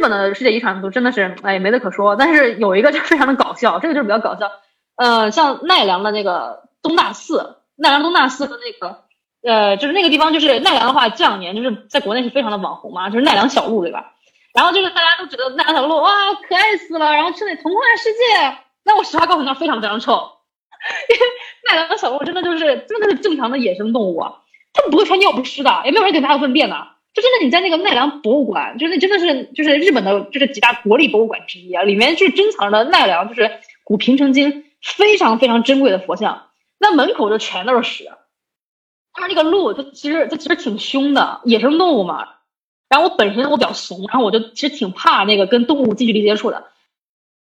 [0.00, 2.16] 日本的世界遗产都真的是，哎，没得可说。
[2.16, 4.50] 但是有一个就非常的搞笑，这个就是比较搞笑。
[4.96, 9.02] 呃，像奈良的那个东大寺，奈良东大寺和那个
[9.42, 14.14] 呃，就是那个地方，就是奈良的话，这两年就是在国内是非常的网红嘛，就是奈良小路，对吧？
[14.54, 20.12] 然后就是大家都觉得奈良小路哇可爱死了，然后去那童话世界，那我实话告诉你，那非常非常臭，
[21.10, 21.26] 因 为
[21.70, 24.24] 奈良的小路真的就是真的是正常的野生动物，
[24.72, 26.86] 它们不会穿尿不湿的，也没有人给它粪便的。
[27.12, 33.50] 就真的你在那个奈良博物馆，就是那真的是就是日本的，就是几大国立博物馆之一啊，里面就是珍藏着奈良就是
[33.84, 38.10] 古平城京非常非常珍贵的佛像，那门口就全都是屎。
[39.12, 42.28] 但是那个鹿它其实它其实挺凶的，野生动物嘛。
[42.88, 46.64] 然后我本身我比较怂，然后我就其实挺怕那个跟动物近距离接触的。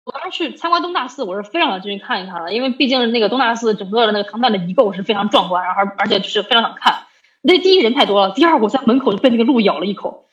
[0.04, 7.06] 我当时去参观东大寺，我是非常想进去看一看的，因为毕竟那个东大寺整个的那个唐代的遗构是非常壮观，然后而且就是非常想看。
[7.46, 10.26] 那第一人太多了，第二我在门口就被那个鹿咬了一口，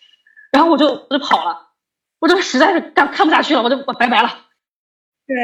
[0.51, 1.71] 然后我就我就跑了，
[2.21, 4.45] 我就实在是干看不下去了，我就我拜拜了。
[5.27, 5.35] 对，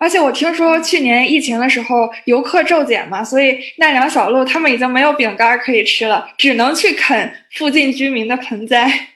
[0.00, 9.08] 而且我听说去年疫情的时候游客骤减嘛，所以奈良小鹿他们已经没有饼干可以吃了，只能去啃附近居民的盆栽。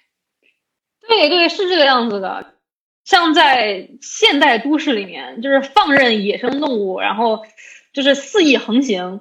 [1.09, 2.55] 对对，是这个样子的。
[3.05, 7.45] 像在现代都市里面，就是放任野生动物，然后
[7.93, 9.21] 就是肆意横行。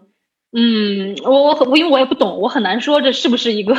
[0.58, 3.76] 嗯，我我我因为我也不懂，我很难说这是不是一个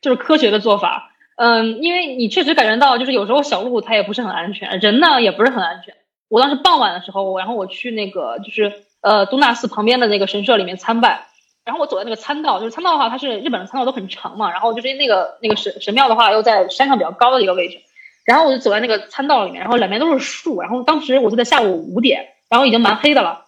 [0.00, 1.10] 就是科学的做法。
[1.34, 5.94] 嗯，因为你确实感觉到，就是有时候小路它也不是很安全，人呢也不是很安全。
[6.28, 11.26] 我当时傍晚的时候，然后我去那个就是呃东大寺旁边的那个神社里面参拜，
[11.64, 17.78] 然后我走在那个参道，就是参道的话，它是日本的参道都很长嘛，然后就是那个那个神神庙的话又在山上比较高的一个位置，
[18.24, 23.46] 然后我就走在那个参道里面，然后两边都是树，然后当时我就在下午五点，然后已经蛮黑的了，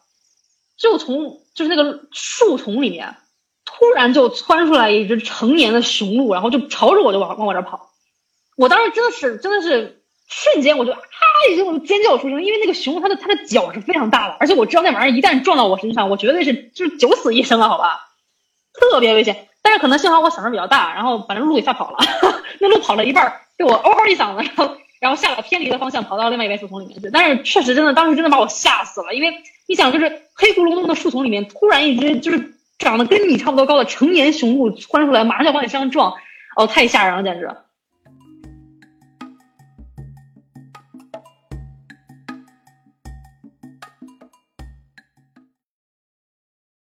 [0.77, 1.41] 就从。
[1.55, 3.15] 就是那个树丛里面，
[3.65, 7.91] 突然就窜出来一只成年的雄鹿，然后就朝着我就往往我这跑。
[8.57, 10.99] 我当时真的是真的是瞬间我就啊
[11.49, 18.09] 一声我尖叫出声，因为那个熊它的它的脚是非常大的，而且我知道那玩意儿一旦撞到我身上，我绝对是就是九死一生了，好吧，
[18.73, 19.47] 特别危险。
[19.63, 21.99] 但是可能幸好我嗓门比较大，然后把那鹿给吓跑了。
[22.59, 27.11] 那鹿跑了一半，被我嗷嗷一嗓子，然后然后吓得偏离了方向，跑到另外一边树丛里面去。
[27.12, 29.35] 但是确实真的当时真的把我吓死了，因为。
[29.67, 36.12] 你想，就是黑咕隆咚的树丛里面，突然一只就是长得跟你差不多高的成年雄鹿窜出来，马上就要往你身上撞，
[36.55, 37.49] 哦，太吓人了，简直！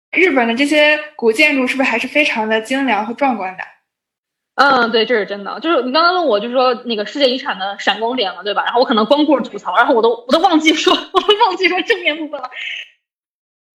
[0.10, 3.75] 日本的这些古建筑是不是还是非常的精良和壮观的？
[4.56, 5.60] 嗯，对，这是真的。
[5.60, 8.64] 就是你刚刚问我，就是说那个世界遗产的闪光点了，对吧？
[8.64, 12.50] 然后我可能光顾着吐槽，然后我都我都忘记说，我都忘记说正面部分了。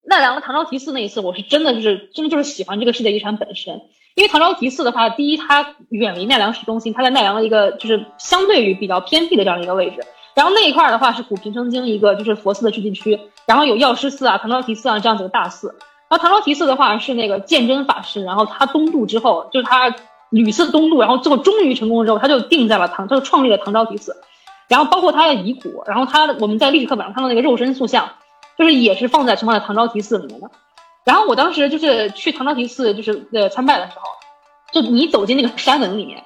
[0.02, 3.82] 奈良的唐招提寺那一次，我是真的就是真的就是喜欢这个世界遗产本身。
[4.14, 10.00] 因为唐招提寺的话，第一它远离奈良市中心，它在奈良的一个就是相对于比较偏僻的这样的一个位置。
[10.34, 15.76] 然后那一块的话是古平城京一个就是佛寺的聚集区，然后有药师寺啊、唐招提寺啊这样几个大寺。
[16.08, 19.94] 然后唐招提寺的话是那个鉴真法师，然后他东渡之后，就是他。
[20.30, 24.16] 屡次东渡，然后最后终于成功之后，他就定在了唐，他就创立了唐招提寺。
[24.68, 28.08] 然后包括他的遗骨，然后他我们在历史课本上看到那个肉身塑像，
[28.56, 30.50] 就是也是放在存放在唐招提寺里面的。
[31.04, 34.02] 然后我当时就是去唐招提寺，就是呃参拜的时候，
[34.72, 36.22] 就你走进那个山门里面，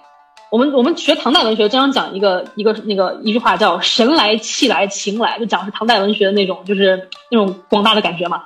[0.50, 8.44] 我们我们学唐代文学经常讲一个一个那个一句话叫神来气来情来，就讲是唐代文学的那种就是那种广大的感觉嘛。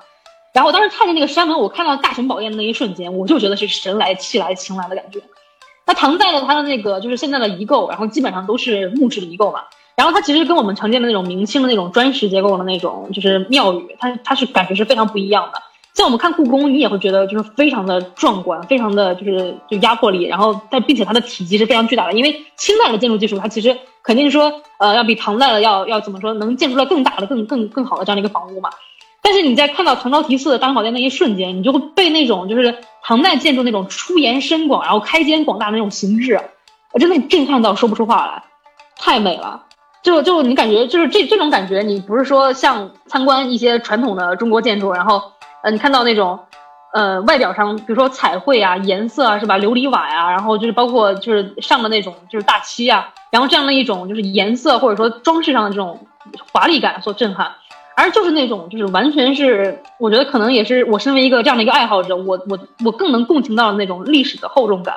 [0.54, 5.20] 然后我当时看见那个山门，我看到大雄宝殿的那一瞬间，我就觉得是神来气来情来的感觉。
[5.88, 9.60] 它唐代的它的那个就是现在的遗构，然后基本上都是木质的遗构嘛。
[9.96, 15.62] 然后它其实跟我们常见的那种明清的那种砖石结构的那种就是庙宇，它它是感觉是非常不一样的。
[15.94, 20.24] 像我们看故宫，你也会觉得就是非常的壮观，非常的就是就压迫力。
[20.24, 28.68] 然后但并且它的体积是非常巨大的，因为清代的建筑技术它其实肯定是说呃要比唐代的要要怎么说能建出来更大的更更更好的这样的一个房屋嘛。
[29.22, 36.40] 但是你在看到唐招提寺的大雄宝殿那一瞬间，你就会被那种就是唐代建筑那种出檐深广，然后开间广大的那种形制，
[36.92, 38.42] 我真的震撼到说不出话来，
[38.96, 39.64] 太美了。
[40.00, 45.20] 就就你感觉就是这这种感觉，你不是说像参观一些传统的中国建筑，然后
[45.62, 46.38] 呃你看到那种
[46.94, 56.06] 呃外表上比如说彩绘啊、颜色啊是吧、琉璃瓦呀，然后就是包括就是上的那种就是大漆啊，然后这样的一种就是颜色或者说装饰上的这种
[56.52, 57.52] 华丽感所震撼。
[57.98, 64.94] 而就是那种，就是完全是，我觉得可能也是我身为一个这样的一个爱好者，我我我更能共情到那种历史的厚重感，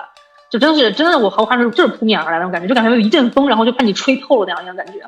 [0.51, 4.99] 就真是真的，我毫无话说，就是扑面而来那种感觉，就感觉有一阵风，然后就把你吹透了那样一种感觉。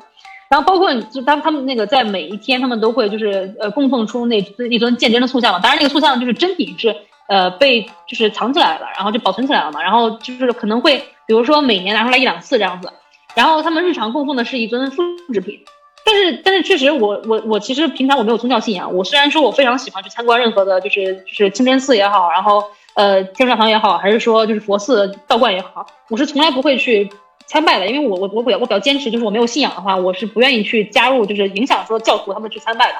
[0.50, 6.96] 然后包括就当他们那个在每一天，他们都会就是呃供奉出那那尊鉴真的塑像嘛，当然那个塑像就是真品是
[7.28, 12.90] 呃被就是藏起来了，然后就保存起来了嘛，然后就是可能会比如说每年拿出来一两次这样子，
[13.36, 15.02] 然后他们日常供奉的是一尊复
[15.32, 15.60] 制品。
[16.04, 22.62] 但是但是确实我我我其实平常我没有宗教信仰，我虽然说我非常喜欢去参观任何的，就是就是清真寺也好，然后
[22.94, 27.10] 呃天主教堂也好，还是说就是佛寺道观也好，我是从来不会去
[27.46, 32.98] 参拜的，因为我我我比较我比较坚持，就是我没有信仰的话，我是不愿意去加入，就是影响说教徒他们去参拜的。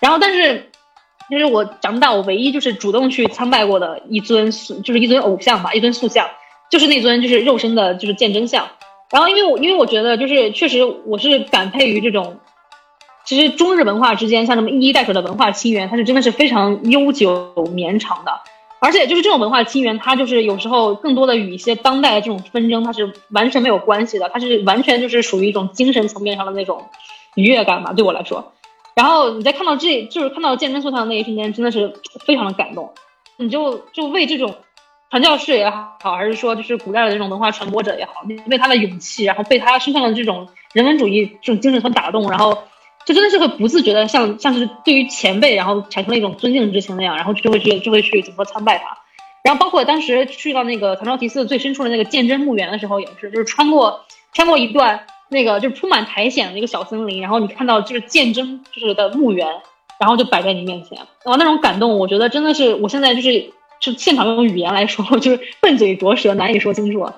[0.00, 0.70] 然后但是
[1.30, 6.28] 就是我长大，我唯一就是主动去参拜过的一尊塑，就是一尊偶像吧，一尊塑像，
[6.70, 8.68] 就是那尊就是肉身的，就是鉴真像。
[9.12, 12.38] 然后因为我因为我觉得就是确实我是感佩于这种，
[13.26, 18.32] 其实中日文化之间像什么一衣带水的文化亲缘，它是真的是非常悠久绵长的。
[18.80, 26.82] 而且就是这种文化亲缘，它就是有时候更多的与一些当代的这种纷争，它是完全没有关系的，它是完全就是属于一种精神层面上的那种
[27.34, 28.54] 愉悦感吧，对我来说。
[28.94, 31.94] 然后你在看到这就是看到鉴真塑像的那一瞬间，真的是
[32.24, 32.90] 非常的感动，
[33.36, 34.54] 你就就为这种。
[35.12, 42.56] 传教士也好，还是说就是古代的这种文化传播者也好，你为他的勇气，然后被他身上的这种人文主义这种精神所打动，然后
[43.04, 48.96] 就真的是会不自觉的像像是对于前辈，然后产生了一种尊敬之情那样，然后就会去就会去怎么说参拜他。
[49.44, 59.46] 然后包括当时去到那个唐招提寺最深处的那个鉴真墓园的时候，也是就是穿过穿过一段那个就是铺满苔藓的一个小森林，然后你看到就是鉴真就是的墓园，
[60.00, 63.52] 然后就摆在你面前，哇，那种感动，我觉得真的是我现在就是。
[63.82, 67.12] 就现场用语言来说，就是笨嘴拙舌，难以说清楚。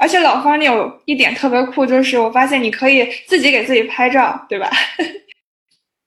[0.00, 4.68] 而且老方，你有一点特别酷，就是我发现你可以自己给自己拍照，对吧？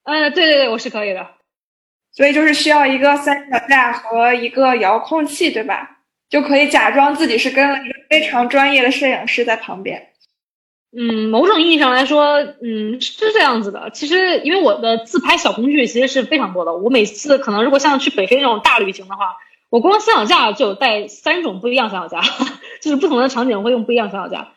[0.04, 1.26] 嗯， 对对对，我是可以的。
[2.12, 6.01] 所以就是需要一个三脚架和一个遥控器，对吧？
[6.32, 10.08] 就可以假装自己是跟了一个非常专业的摄影师在旁边。
[10.98, 13.90] 嗯，某种意义上来说，嗯，是这样子的。
[13.92, 16.74] 其实，因为我的自拍小工具其实是非常多的。
[16.74, 19.38] 我每次可能如果像去北非那种大旅行的话，
[19.70, 22.22] 我光三脚架就有带三种不一样三脚架，
[22.82, 24.50] 就是不同的场景会用不一样三脚架。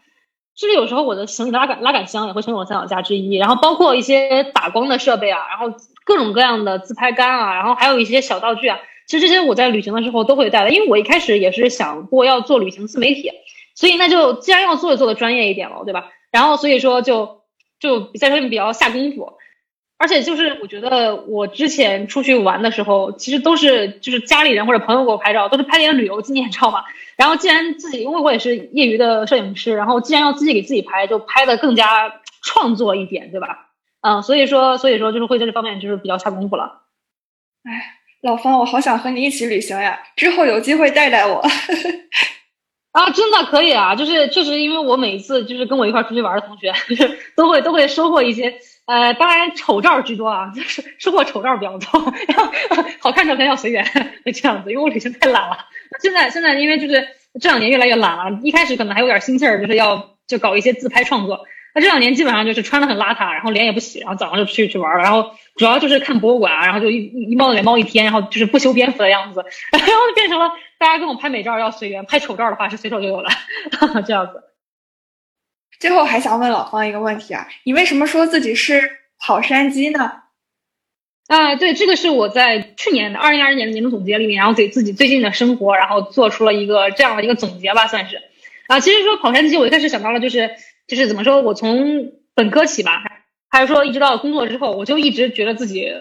[0.56, 3.36] 甚至有时候我的行李拉杆拉杆箱也会成为我三脚架之一。
[3.36, 8.78] 然后包括一些打光的设备啊，然后各种各样的自拍杆啊，然后还有一些小道具啊。
[9.06, 13.30] 其实这些我在旅行的时候都会带的，因为我一开始也是想过要做旅行自媒体，
[13.74, 16.10] 所以那就既然要做，就做的专业一点了，对吧？
[16.30, 17.42] 然后所以说就
[17.78, 19.34] 就在上面比较下功夫，
[19.98, 26.84] 而且就是我觉得我之前出去玩的时候，其实都是就是家里人或者朋友给我拍照，都是拍点旅游纪念照嘛。
[27.16, 33.70] 然后既然自己，因为我也是业余的摄影师，然后既然要自己给自己拍，就拍的更加创作一点，对吧？
[34.00, 36.82] 嗯，所以说所以说就是会在这方面就是比较下功夫了，
[37.64, 38.00] 哎。
[38.24, 40.00] 老方，我好想和你一起旅行呀！
[40.16, 41.44] 之后有机会带带我。
[42.92, 43.94] 啊，真的可以啊！
[43.94, 46.72] 就是确实，因为我每一次就是跟我一块出去玩的同学，
[47.36, 48.54] 都会都会收获一些，
[48.86, 52.14] 呃，当然丑照居多啊，就是收获丑照比较多。
[52.28, 52.50] 然后
[53.00, 53.84] 好看照片要随缘，
[54.32, 54.70] 这样子。
[54.70, 55.58] 因为我旅行太懒了，
[56.00, 57.06] 现在现在因为就是
[57.38, 61.44] 这两年越来越懒了，一开始可能还有点心气儿，就是要就搞一些自拍创作。
[61.74, 73.28] 那这两年基本上就是穿的很邋遢，然后脸也不洗，然后早上就去去玩了，然后主要就是看博物馆，然后就一一猫脸猫一天，然后就是不修边幅的样子， 然后就变成了大家跟我拍美照要随缘，拍丑照的话是随手就有了，
[74.06, 74.44] 这样子。
[75.80, 80.22] 最后还想问老方一个问题啊，你为什么说自己是跑山鸡呢？
[81.26, 88.22] 啊，对，这个是我在去年的二零二一年的年度总结里面，然后给自己最近的生活，然后做出了一个这样的一个总结吧，算是。
[88.68, 90.52] 啊，其实说跑山鸡，我一开始想到了就是。
[90.86, 93.02] 就是怎么说，我从本科起吧，
[93.50, 95.92] 还是说一直到工作之后，我就一直觉得自己，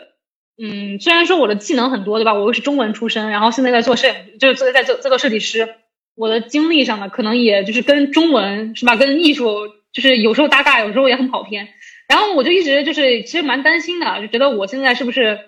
[0.62, 2.34] 嗯，虽然说我的技能很多，对吧？
[2.34, 5.76] 我又是中文出身，然后现在在做摄影，就是做在做在做设计师，
[6.16, 11.70] 我的经历上呢，可能也就是跟中文是吧，跟艺术就是有时候搭嘎，有时候也很跑偏。
[12.08, 15.40] 然后我就一直就是其实蛮担心的，就觉得我现在是不是，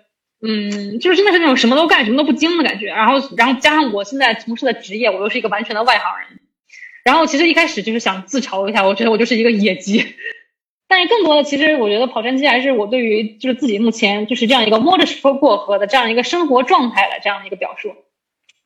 [0.41, 2.87] 嗯，就是真的是那种什么都干什么都不精的感觉。
[2.87, 6.39] 然后然后加上我现在从事的职业，我又是一个完全的外行人。
[7.05, 10.03] 然后其实一开始就是想自嘲一下，我觉得我就是一个野鸡，
[10.87, 17.95] 但是更多的其实我觉得跑山鸡还是我对于就是自己目前就是这样一个摸着石头过河的这样一个生活状态的这样的一个表述。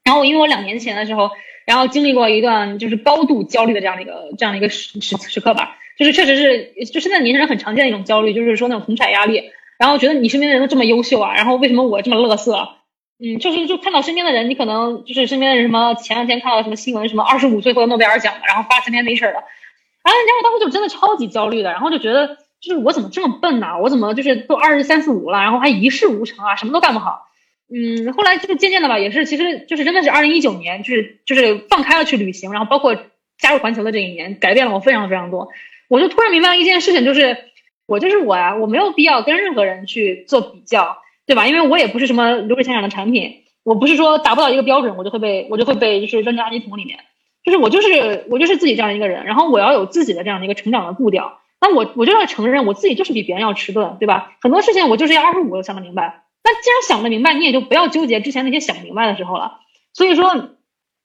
[0.06, 1.30] 然后因为我两年前的时候，
[1.68, 12.70] 然后经历过一段就是高度焦虑的这样的一个这样的一个时时时刻吧，就是确实是就现在年轻人很常见的一种焦虑，就是说那种同产压力，然后觉得你身边的人都这么优秀啊，然后为什么我这么乐色？
[13.22, 23.78] 嗯，就是就看到身边的人，你可能就是身边的人什么，前两天看到什么新闻，什么二十五岁获得诺贝尔奖的，然后发三篇 Nature 的，然后然后当时就真的超级焦虑的，然后就觉得就是我怎么这么笨呢？
[23.82, 27.28] 我怎么就是都二十三四五了，然后还一事无成啊，什么都干不好。
[27.68, 32.96] 嗯，后来就渐渐的吧，也是其实就是真的是二零一九年，就是就是放开了去旅行，然后包括
[33.38, 35.50] 加入环球的这一年，改变了我非常非常多。
[35.90, 37.38] 我就突然明白了一件事情，就是
[37.86, 40.98] 我就是我呀，我没有必要跟任何人去做比较。
[41.30, 41.46] 对吧？
[41.46, 46.98] 因为我也不是什么流水线上的产品，我不是说达不到一个标准，我就会被我就会被就是扔进垃圾桶里面。
[47.46, 51.38] 就是我就是我就是自己这样一个人，然后我要有自己的这样的一个成长的步调。
[51.62, 54.32] 那我我就要承认我自己就是比别人要迟钝，对吧？
[54.42, 56.24] 很多事情我就是要二十五就想得明白。
[56.44, 59.60] 那既然想得明白，你也就不要纠结之前那些想明白的时候了。
[59.94, 60.50] 所以说，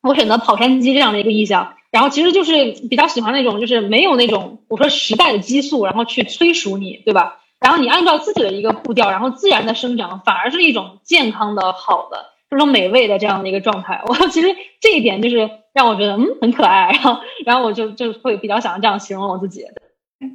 [0.03, 7.41] 我选择跑山鸡这样的一个意向，然后其实就是比较喜欢那种就是没有那种我说时代的激素，然后去催熟你，对吧？
[7.65, 13.99] 然后你按照自己的一个步调，然后自然的生长，反而是一种健康的、好的、这种美味的这样的一个状态。
[14.07, 19.65] 我其实这一点就是让我觉得嗯很可爱， 然后然后我就就会比较想这样形容我自己。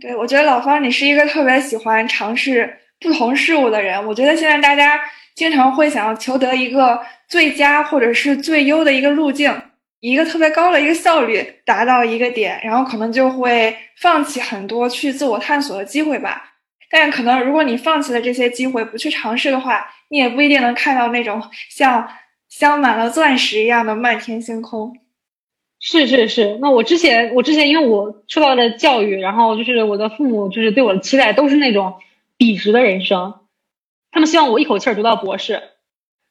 [0.01, 4.03] 对，我觉得老方你是一个特别喜欢尝试不同事物的人。
[4.07, 4.99] 我觉得现在大家
[5.35, 9.55] 经常会想要求得一个最佳或者是最优的一个路径，
[9.99, 16.48] 一个特别高的一个效率达到一个点，然后可能就会放弃很多去自我探索的机会吧。
[16.89, 22.09] 但可能如果你放弃了这些机会，不去尝试的话，你也不一定能看到那种像
[22.47, 24.97] 镶满了钻石一样的漫天星空。
[25.79, 31.93] 是是是，那我之前我之前因为我受到的教育，然后就是我的父母就是对我的期待都是那种
[32.37, 33.35] 笔直的人生，
[34.11, 35.61] 他们希望我一口气儿读到博士，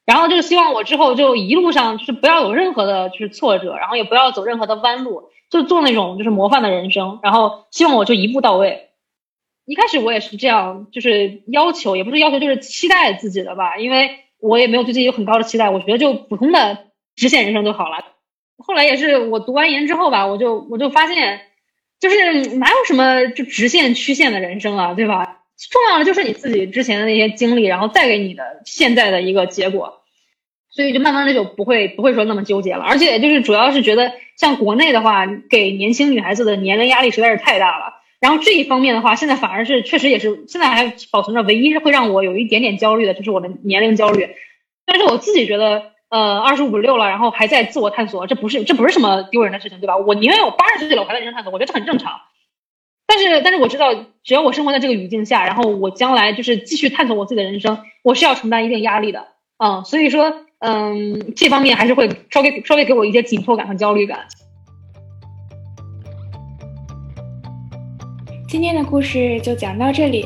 [0.05, 8.88] 然后就是希望我之后就一路上就是不要有任何的就是挫折，然后也不要走任何的弯路，就做那种就是模范的人生，然后希望我就一步到位。
[9.69, 17.99] 一开始我也是这样，就是要求也不是要求，就是期待自己的吧，因为我也没有对自己有很高的期待，我觉得就普通的直线人生就好了。
[18.57, 21.43] 后来也是我读完研之后吧，我就我就发现，
[22.01, 25.43] 就是哪有什么就直线曲线的人生啊，对吧？
[25.71, 30.01] 重要的就是你自己之前的那些经历，然后再给你的现在的一个结果，
[30.71, 32.85] 所以就慢慢的就不会不会说那么纠结了。
[32.85, 37.98] 而且就是主要是觉得像国内的话，给年轻女孩子的年龄压力实在是太大了。
[38.21, 44.29] 然后这一方面的话，现在反而是确实也是现在还保存着唯一会让我有一点点焦虑的，就是我的年龄焦虑。
[44.87, 45.93] 但是我自己觉得。
[46.11, 49.99] 呃，二十五六了，然后还在自我探索，这不是这不是什么丢人的事情，对吧？
[49.99, 52.19] 我宁愿我八十岁了，我还在人生探索，我觉得这很正常。
[53.07, 53.93] 但是，但是我知道，
[54.25, 59.27] 只要我生活在这个语境下，然后我将来就是继续探索我自己的人生，我是要承担一定压力的，
[59.59, 64.29] 嗯，所以说，嗯，这方面还是会稍微稍微给我一些紧迫感和焦虑感。
[68.49, 70.25] 今天的故事就讲到这里，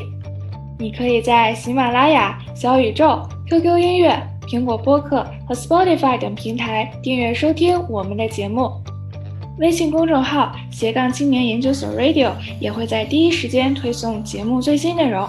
[0.79, 4.17] 你可以在喜马拉雅、小宇宙、QQ 音乐。
[4.47, 8.71] 苹果播客和 Spotify 等平台订阅收听我们的节目，
[9.59, 15.27] 微信公众号斜杠青年研究所 Radio 也会在第一时间推送节目最新内容。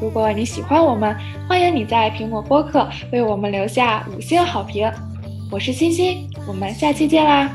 [0.00, 1.16] 如果你喜欢我们，
[1.48, 4.90] 欢迎你在苹果播客为我们留下五星好评。
[5.48, 7.48] 我是欣欣，我们下期见啦！